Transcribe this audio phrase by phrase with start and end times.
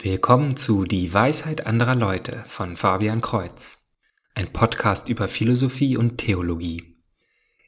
[0.00, 3.88] Willkommen zu Die Weisheit anderer Leute von Fabian Kreuz,
[4.32, 7.02] ein Podcast über Philosophie und Theologie.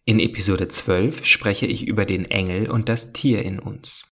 [0.04, 4.04] In Episode 12 spreche ich über den Engel und das Tier in uns.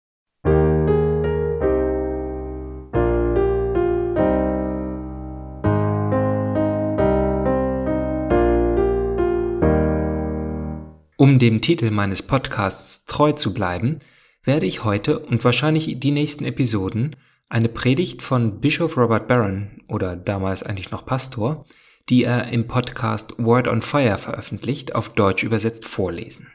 [11.19, 13.99] Um dem Titel meines Podcasts treu zu bleiben,
[14.43, 17.15] werde ich heute und wahrscheinlich die nächsten Episoden
[17.49, 21.65] eine Predigt von Bischof Robert Barron oder damals eigentlich noch Pastor,
[22.09, 26.49] die er im Podcast Word on Fire veröffentlicht, auf Deutsch übersetzt vorlesen.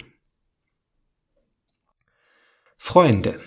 [2.76, 3.40] Freunde.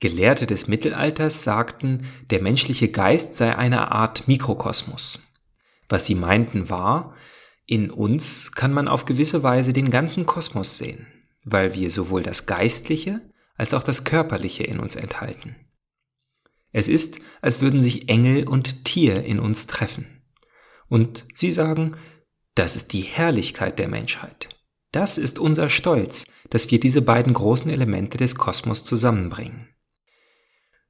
[0.00, 5.20] Gelehrte des Mittelalters sagten, der menschliche Geist sei eine Art Mikrokosmos.
[5.88, 7.14] Was sie meinten war,
[7.66, 11.06] in uns kann man auf gewisse Weise den ganzen Kosmos sehen,
[11.44, 13.20] weil wir sowohl das Geistliche
[13.56, 15.56] als auch das Körperliche in uns enthalten.
[16.72, 20.22] Es ist, als würden sich Engel und Tier in uns treffen.
[20.88, 21.96] Und sie sagen,
[22.54, 24.48] das ist die Herrlichkeit der Menschheit.
[24.98, 29.68] Das ist unser Stolz, dass wir diese beiden großen Elemente des Kosmos zusammenbringen.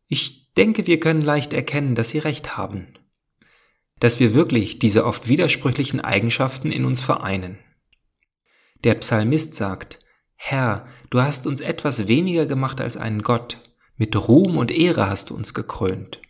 [0.06, 2.94] Ich denke, wir können leicht erkennen, dass sie recht haben,
[4.00, 7.58] dass wir wirklich diese oft widersprüchlichen Eigenschaften in uns vereinen.
[8.82, 9.98] Der Psalmist sagt,
[10.36, 13.60] Herr, du hast uns etwas weniger gemacht als einen Gott,
[13.98, 16.22] mit Ruhm und Ehre hast du uns gekrönt.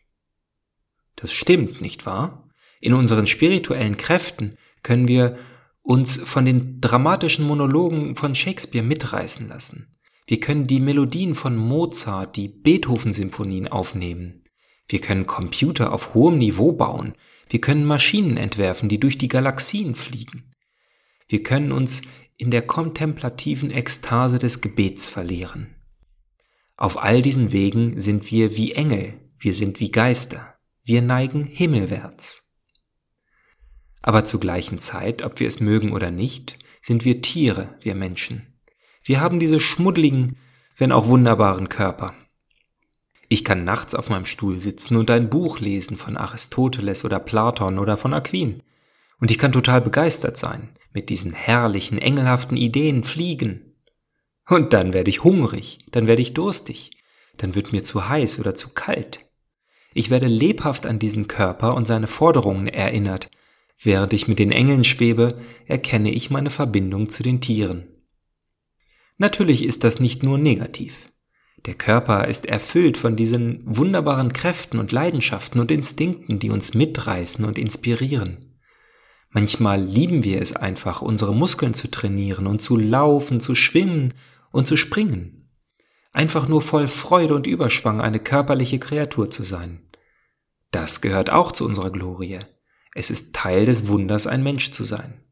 [1.14, 2.50] Das stimmt, nicht wahr?
[2.80, 5.38] In unseren spirituellen Kräften können wir
[5.88, 9.88] uns von den dramatischen Monologen von Shakespeare mitreißen lassen.
[10.26, 14.44] Wir können die Melodien von Mozart, die Beethoven-Symphonien aufnehmen.
[14.86, 17.14] Wir können Computer auf hohem Niveau bauen.
[17.48, 20.52] Wir können Maschinen entwerfen, die durch die Galaxien fliegen.
[21.26, 22.02] Wir können uns
[22.36, 25.74] in der kontemplativen Ekstase des Gebets verlieren.
[26.76, 30.54] Auf all diesen Wegen sind wir wie Engel, wir sind wie Geister,
[30.84, 32.47] wir neigen himmelwärts.
[34.02, 38.58] Aber zur gleichen Zeit, ob wir es mögen oder nicht, sind wir Tiere, wir Menschen.
[39.02, 40.36] Wir haben diese schmuddeligen,
[40.76, 42.14] wenn auch wunderbaren Körper.
[43.28, 47.78] Ich kann nachts auf meinem Stuhl sitzen und ein Buch lesen von Aristoteles oder Platon
[47.78, 48.62] oder von Aquin.
[49.20, 53.74] Und ich kann total begeistert sein, mit diesen herrlichen, engelhaften Ideen fliegen.
[54.48, 56.92] Und dann werde ich hungrig, dann werde ich durstig,
[57.36, 59.20] dann wird mir zu heiß oder zu kalt.
[59.92, 63.30] Ich werde lebhaft an diesen Körper und seine Forderungen erinnert,
[63.80, 67.86] Während ich mit den Engeln schwebe, erkenne ich meine Verbindung zu den Tieren.
[69.18, 71.12] Natürlich ist das nicht nur negativ.
[71.66, 77.44] Der Körper ist erfüllt von diesen wunderbaren Kräften und Leidenschaften und Instinkten, die uns mitreißen
[77.44, 78.58] und inspirieren.
[79.30, 84.14] Manchmal lieben wir es einfach, unsere Muskeln zu trainieren und zu laufen, zu schwimmen
[84.50, 85.50] und zu springen.
[86.12, 89.82] Einfach nur voll Freude und Überschwang eine körperliche Kreatur zu sein.
[90.70, 92.40] Das gehört auch zu unserer Glorie.
[92.98, 95.22] Es ist Teil des Wunders, ein Mensch zu sein.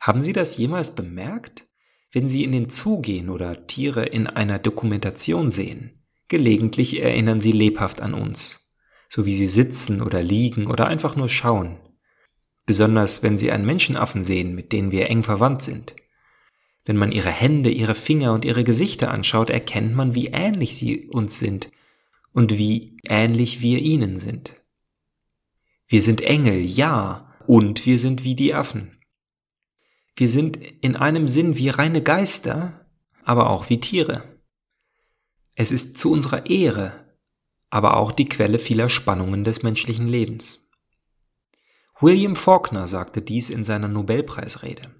[0.00, 1.66] Haben Sie das jemals bemerkt?
[2.12, 7.50] Wenn Sie in den Zoo gehen oder Tiere in einer Dokumentation sehen, gelegentlich erinnern sie
[7.50, 8.72] lebhaft an uns,
[9.08, 11.80] so wie sie sitzen oder liegen oder einfach nur schauen.
[12.64, 15.96] Besonders wenn Sie einen Menschenaffen sehen, mit denen wir eng verwandt sind.
[16.84, 21.08] Wenn man ihre Hände, ihre Finger und ihre Gesichter anschaut, erkennt man, wie ähnlich sie
[21.08, 21.72] uns sind
[22.32, 24.54] und wie ähnlich wir ihnen sind.
[25.88, 28.98] Wir sind Engel, ja, und wir sind wie die Affen.
[30.16, 32.86] Wir sind in einem Sinn wie reine Geister,
[33.22, 34.40] aber auch wie Tiere.
[35.54, 37.14] Es ist zu unserer Ehre,
[37.70, 40.70] aber auch die Quelle vieler Spannungen des menschlichen Lebens.
[42.00, 44.94] William Faulkner sagte dies in seiner Nobelpreisrede.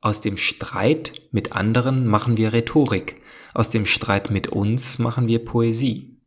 [0.00, 3.20] Aus dem Streit mit anderen machen wir Rhetorik,
[3.52, 6.22] aus dem Streit mit uns machen wir Poesie.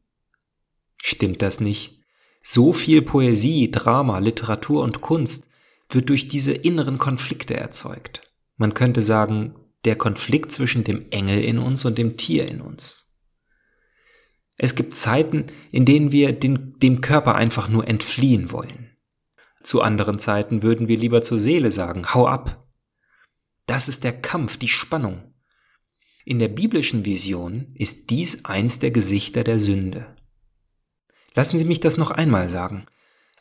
[1.01, 2.00] Stimmt das nicht?
[2.41, 5.47] So viel Poesie, Drama, Literatur und Kunst
[5.89, 8.21] wird durch diese inneren Konflikte erzeugt.
[8.57, 9.55] Man könnte sagen,
[9.85, 13.11] der Konflikt zwischen dem Engel in uns und dem Tier in uns.
[14.57, 18.95] Es gibt Zeiten, in denen wir den, dem Körper einfach nur entfliehen wollen.
[19.61, 22.67] Zu anderen Zeiten würden wir lieber zur Seele sagen, hau ab.
[23.65, 25.33] Das ist der Kampf, die Spannung.
[26.25, 30.15] In der biblischen Vision ist dies eins der Gesichter der Sünde.
[31.33, 32.85] Lassen Sie mich das noch einmal sagen.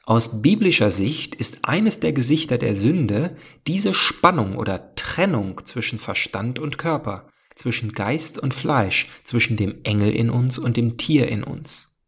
[0.04, 6.58] Aus biblischer Sicht ist eines der Gesichter der Sünde diese Spannung oder Trennung zwischen Verstand
[6.58, 11.44] und Körper, zwischen Geist und Fleisch, zwischen dem Engel in uns und dem Tier in
[11.44, 11.98] uns.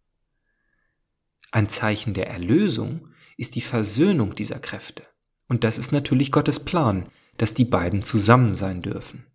[1.51, 5.07] Ein Zeichen der Erlösung ist die Versöhnung dieser Kräfte.
[5.49, 9.27] Und das ist natürlich Gottes Plan, dass die beiden zusammen sein dürfen.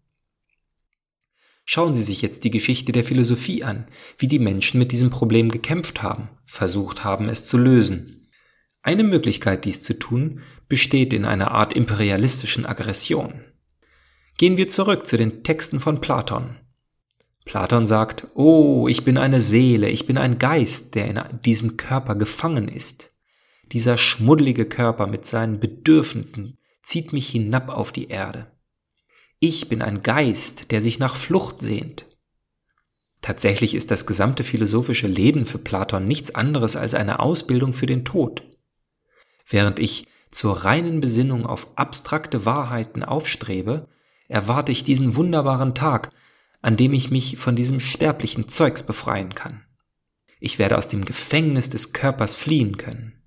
[1.70, 3.88] Schauen Sie sich jetzt die Geschichte der Philosophie an,
[4.18, 8.30] wie die Menschen mit diesem Problem gekämpft haben, versucht haben, es zu lösen.
[8.84, 13.42] Eine Möglichkeit, dies zu tun, besteht in einer Art imperialistischen Aggression.
[14.38, 16.56] Gehen wir zurück zu den Texten von Platon.
[17.44, 22.16] Platon sagt, Oh, ich bin eine Seele, ich bin ein Geist, der in diesem Körper
[22.16, 23.12] gefangen ist.
[23.74, 28.57] Dieser schmuddelige Körper mit seinen Bedürfnissen zieht mich hinab auf die Erde.
[29.40, 32.08] Ich bin ein Geist, der sich nach Flucht sehnt.
[33.22, 38.04] Tatsächlich ist das gesamte philosophische Leben für Platon nichts anderes als eine Ausbildung für den
[38.04, 38.44] Tod.
[39.48, 43.88] Während ich zur reinen Besinnung auf abstrakte Wahrheiten aufstrebe,
[44.28, 46.12] erwarte ich diesen wunderbaren Tag,
[46.62, 49.64] an dem ich mich von diesem sterblichen Zeugs befreien kann.
[50.40, 53.24] Ich werde aus dem Gefängnis des Körpers fliehen können.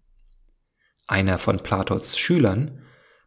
[1.07, 2.83] Einer von Platos Schülern,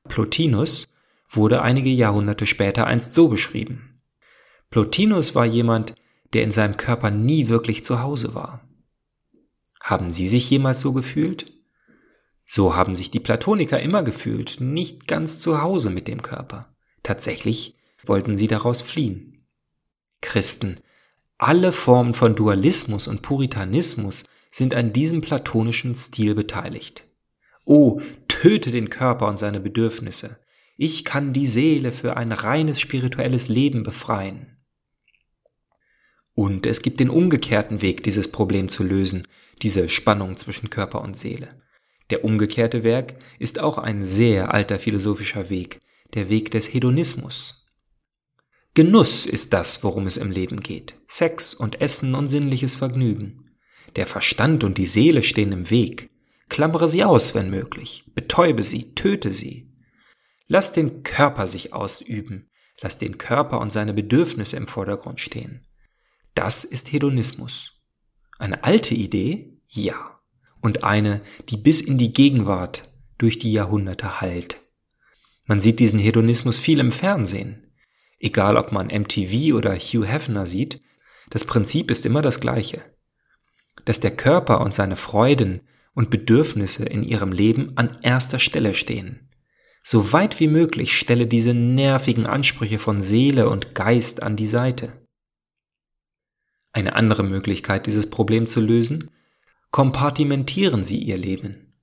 [0.07, 0.88] Plotinus,
[1.35, 4.01] wurde einige Jahrhunderte später einst so beschrieben.
[4.69, 5.95] Plotinus war jemand,
[6.33, 8.68] der in seinem Körper nie wirklich zu Hause war.
[9.81, 11.51] Haben Sie sich jemals so gefühlt?
[12.45, 16.74] So haben sich die Platoniker immer gefühlt, nicht ganz zu Hause mit dem Körper.
[17.01, 19.45] Tatsächlich wollten sie daraus fliehen.
[20.21, 20.75] Christen,
[21.38, 27.06] alle Formen von Dualismus und Puritanismus sind an diesem platonischen Stil beteiligt.
[27.65, 30.38] Oh, töte den Körper und seine Bedürfnisse.
[30.75, 34.58] Ich kann die Seele für ein reines spirituelles Leben befreien.
[36.34, 39.28] Und es gibt den umgekehrten Weg, dieses Problem zu lösen,
[39.62, 41.62] diese Spannung zwischen Körper und Seele.
[42.10, 45.80] Der umgekehrte Weg ist auch ein sehr alter philosophischer Weg,
[46.14, 47.68] der Weg des Hedonismus.
[48.74, 50.96] Genuss ist das, worum es im Leben geht.
[51.06, 53.52] Sex und Essen und sinnliches Vergnügen.
[53.96, 56.10] Der Verstand und die Seele stehen im Weg.
[56.50, 58.06] Klammere sie aus, wenn möglich.
[58.16, 59.73] Betäube sie, töte sie.
[60.48, 62.50] Lass den Körper sich ausüben,
[62.81, 65.66] lass den Körper und seine Bedürfnisse im Vordergrund stehen.
[66.36, 67.81] Das ist Hedonismus.
[68.40, 69.57] Eine alte Idee?
[69.68, 70.19] Ja.
[70.60, 74.60] Und eine, die bis in die Gegenwart durch die Jahrhunderte heilt.
[75.45, 77.72] Man sieht diesen Hedonismus viel im Fernsehen.
[78.19, 80.81] Egal ob man MTV oder Hugh Hefner sieht,
[81.30, 82.84] das Prinzip ist immer das gleiche.
[83.86, 85.62] Dass der Körper und seine Freuden
[85.94, 89.30] und Bedürfnisse in ihrem Leben an erster Stelle stehen
[89.85, 94.94] so weit wie möglich stelle diese nervigen Ansprüche von Seele und Geist an die Seite.
[96.71, 99.12] Eine andere Möglichkeit, dieses Problem zu lösen,
[99.71, 101.74] kompartimentieren Sie Ihr Leben.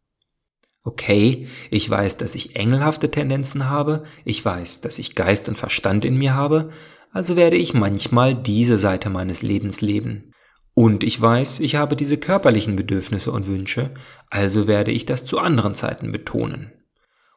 [0.83, 6.07] Okay, ich weiß, dass ich engelhafte Tendenzen habe, ich weiß, dass ich Geist und Verstand
[6.07, 6.71] in mir habe,
[7.13, 10.33] also werde ich manchmal diese Seite meines Lebens leben.
[10.73, 13.93] Und ich weiß, ich habe diese körperlichen Bedürfnisse und Wünsche,
[14.31, 16.73] also werde ich das zu anderen Zeiten betonen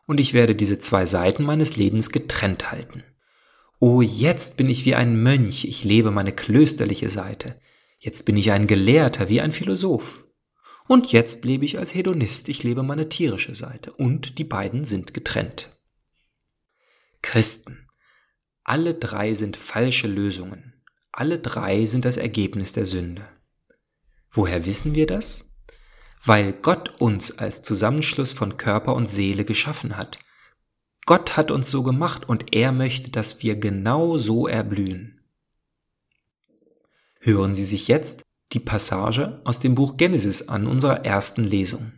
[0.06, 3.04] und ich werde diese zwei Seiten meines Lebens getrennt halten.
[3.80, 7.60] Oh, jetzt bin ich wie ein Mönch, ich lebe meine klösterliche Seite.
[8.00, 10.26] Jetzt bin ich ein Gelehrter wie ein Philosoph.
[10.88, 13.94] Und jetzt lebe ich als Hedonist, ich lebe meine tierische Seite.
[13.94, 15.70] Und die beiden sind getrennt.
[17.22, 17.88] Christen.
[18.64, 20.74] Alle drei sind falsche Lösungen.
[21.12, 23.28] Alle drei sind das Ergebnis der Sünde.
[24.32, 25.53] Woher wissen wir das?
[26.26, 30.20] Weil Gott uns als Zusammenschluss von Körper und Seele geschaffen hat.
[31.06, 35.20] Gott hat uns so gemacht und er möchte, dass wir genau so erblühen.
[37.20, 41.92] Hören Sie sich jetzt die Passage aus dem Buch Genesis an unserer ersten Lesung.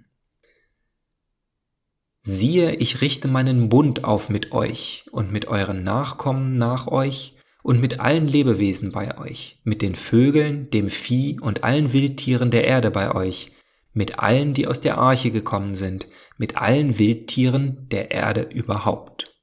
[2.22, 7.80] Siehe, ich richte meinen Bund auf mit euch und mit euren Nachkommen nach euch und
[7.80, 12.90] mit allen Lebewesen bei euch, mit den Vögeln, dem Vieh und allen Wildtieren der Erde
[12.90, 13.52] bei euch,
[13.96, 19.34] mit allen, die aus der Arche gekommen sind, mit allen Wildtieren der Erde überhaupt.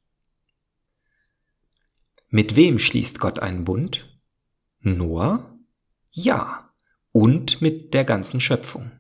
[2.29, 4.21] Mit wem schließt Gott einen Bund?
[4.81, 5.59] Noah?
[6.13, 6.71] Ja.
[7.13, 8.91] Und mit der ganzen Schöpfung.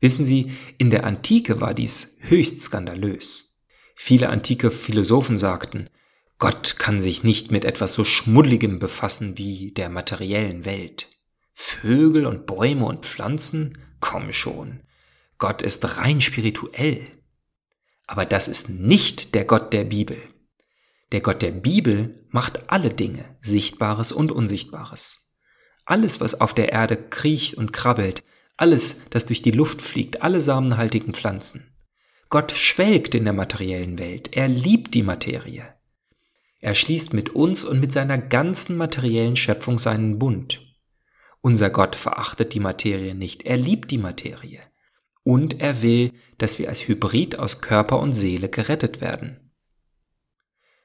[0.00, 3.56] Wissen Sie, in der Antike war dies höchst skandalös.
[3.94, 5.88] Viele antike Philosophen sagten,
[6.38, 11.08] Gott kann sich nicht mit etwas so Schmuddligem befassen wie der materiellen Welt.
[11.54, 13.72] Vögel und Bäume und Pflanzen
[14.06, 14.80] komm schon.
[15.36, 17.08] Gott ist rein spirituell.
[18.06, 20.22] Aber das ist nicht der Gott der Bibel.
[21.10, 25.32] Der Gott der Bibel macht alle Dinge, Sichtbares und Unsichtbares.
[25.84, 28.22] Alles, was auf der Erde kriecht und krabbelt,
[28.56, 31.76] alles, das durch die Luft fliegt, alle samenhaltigen Pflanzen.
[32.28, 35.74] Gott schwelgt in der materiellen Welt, er liebt die Materie.
[36.60, 40.65] Er schließt mit uns und mit seiner ganzen materiellen Schöpfung seinen Bund.
[41.46, 44.58] Unser Gott verachtet die Materie nicht, er liebt die Materie.
[45.22, 49.52] Und er will, dass wir als Hybrid aus Körper und Seele gerettet werden.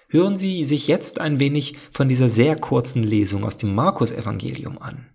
[0.08, 5.10] Hören Sie sich jetzt ein wenig von dieser sehr kurzen Lesung aus dem Markus-Evangelium an.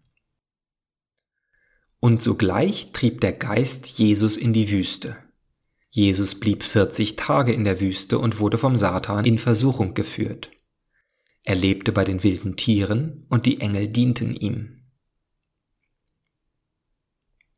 [2.01, 5.17] Und sogleich trieb der Geist Jesus in die Wüste.
[5.91, 10.51] Jesus blieb 40 Tage in der Wüste und wurde vom Satan in Versuchung geführt.
[11.45, 14.76] Er lebte bei den wilden Tieren und die Engel dienten ihm.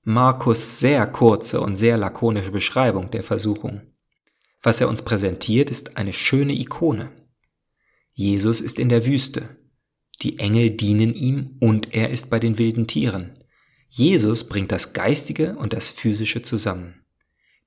[0.08, 3.82] Markus sehr kurze und sehr lakonische Beschreibung der Versuchung.
[4.62, 7.12] Was er uns präsentiert, ist eine schöne Ikone.
[8.14, 9.58] Jesus ist in der Wüste.
[10.22, 13.44] Die Engel dienen ihm und er ist bei den wilden Tieren.
[13.90, 17.04] Jesus bringt das Geistige und das Physische zusammen.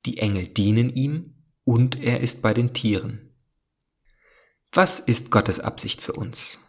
[0.07, 3.36] Die Engel dienen ihm und er ist bei den Tieren.
[4.71, 6.60] Was ist Gottes Absicht für uns?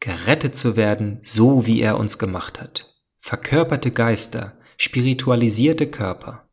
[0.00, 2.90] Gerettet zu werden, so wie er uns gemacht hat.
[3.20, 6.48] Verkörperte Geister, spiritualisierte Körper,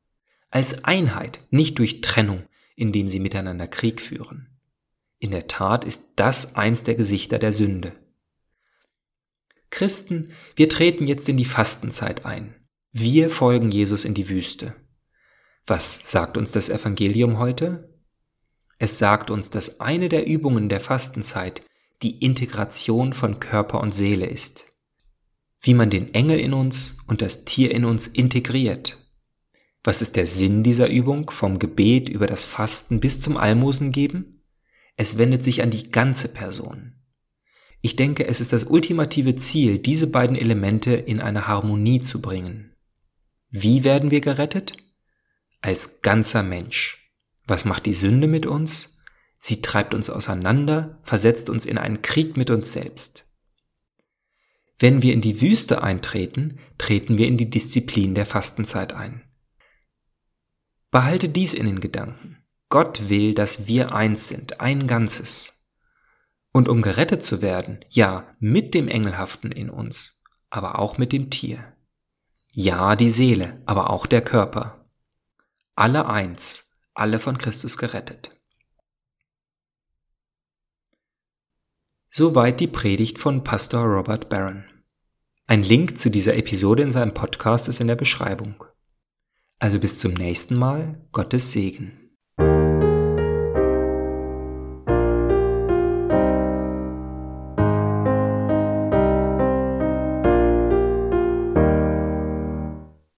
[0.50, 2.44] als Einheit, nicht durch Trennung,
[2.76, 4.50] indem sie miteinander Krieg führen.
[5.20, 7.94] In der Tat ist das eins der Gesichter der Sünde.
[9.70, 12.56] Christen, wir treten jetzt in die Fastenzeit ein.
[12.92, 14.76] Wir folgen Jesus in die Wüste.
[15.68, 17.94] Was sagt uns das Evangelium heute?
[18.80, 21.62] Es sagt uns, dass eine der Übungen der Fastenzeit
[22.02, 24.75] die Integration von Körper und Seele ist
[25.62, 28.98] wie man den Engel in uns und das Tier in uns integriert.
[29.84, 34.44] Was ist der Sinn dieser Übung vom Gebet über das Fasten bis zum Almosen geben?
[34.96, 36.94] Es wendet sich an die ganze Person.
[37.82, 42.74] Ich denke, es ist das ultimative Ziel, diese beiden Elemente in eine Harmonie zu bringen.
[43.52, 44.76] Wie werden wir gerettet?
[45.62, 47.12] Als ganzer Mensch.
[47.48, 48.98] Was macht die Sünde mit uns?
[49.38, 53.25] Sie treibt uns auseinander, versetzt uns in einen Krieg mit uns selbst.
[54.78, 59.22] Wenn wir in die Wüste eintreten, treten wir in die Disziplin der Fastenzeit ein.
[60.92, 62.38] Behalte dies in den Gedanken.
[62.70, 65.68] Gott will, dass wir eins sind, ein Ganzes.
[66.52, 71.30] Und um gerettet zu werden, ja, mit dem Engelhaften in uns, aber auch mit dem
[71.30, 71.74] Tier.
[72.52, 74.90] Ja, die Seele, aber auch der Körper.
[75.76, 78.35] Alle eins, alle von Christus gerettet.
[82.18, 84.64] Soweit die Predigt von Pastor Robert Barron.
[85.48, 88.64] Ein Link zu dieser Episode in seinem Podcast ist in der Beschreibung.
[89.60, 92.05] Also bis zum nächsten Mal, Gottes Segen.